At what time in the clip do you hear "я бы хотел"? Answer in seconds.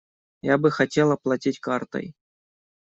0.41-1.11